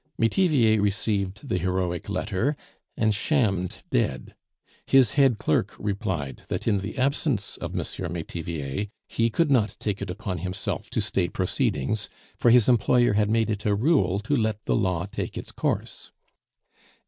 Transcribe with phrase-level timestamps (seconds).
[0.17, 2.57] Metivier received the heroic letter,
[2.97, 4.33] and shammed dead.
[4.87, 7.85] His head clerk replied that in the absence of M.
[8.11, 13.29] Metivier he could not take it upon himself to stay proceedings, for his employer had
[13.29, 16.11] made it a rule to let the law take its course.